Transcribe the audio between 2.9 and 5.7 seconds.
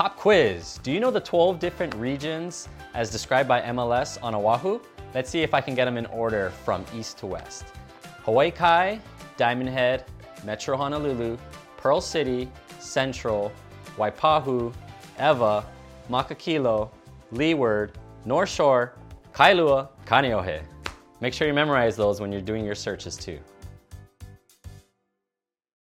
as described by MLS on Oahu? Let's see if I